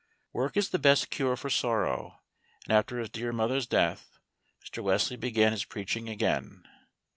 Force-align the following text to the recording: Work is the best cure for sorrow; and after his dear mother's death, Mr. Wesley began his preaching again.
Work 0.33 0.57
is 0.57 0.69
the 0.69 0.79
best 0.79 1.11
cure 1.11 1.35
for 1.37 1.51
sorrow; 1.51 2.21
and 2.63 2.73
after 2.75 2.97
his 2.97 3.11
dear 3.11 3.31
mother's 3.31 3.67
death, 3.67 4.17
Mr. 4.65 4.81
Wesley 4.81 5.15
began 5.15 5.51
his 5.51 5.63
preaching 5.63 6.09
again. 6.09 6.65